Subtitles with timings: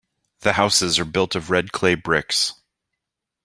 [0.39, 2.53] The houses are built of red clay bricks.